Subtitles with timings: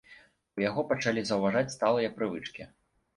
[0.57, 2.67] У яго пачалі заўважаць сталыя прывычкі.